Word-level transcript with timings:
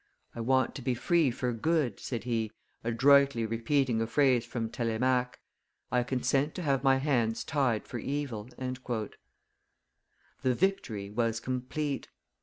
"I 0.33 0.39
want 0.41 0.73
to 0.73 0.81
be 0.81 0.95
free 0.95 1.29
for 1.29 1.53
good," 1.53 1.99
said 1.99 2.23
he, 2.23 2.51
adroitly 2.83 3.45
repeating 3.45 4.01
a 4.01 4.07
phrase 4.07 4.43
from 4.43 4.67
Telemaque, 4.71 5.37
"I 5.91 6.01
consent 6.01 6.55
to 6.55 6.63
have 6.63 6.83
my 6.83 6.97
hands 6.97 7.43
tied 7.43 7.85
for 7.87 7.99
evil." 7.99 8.49
The 8.57 10.55
victory 10.55 11.11
was 11.11 11.39
complete. 11.39 12.07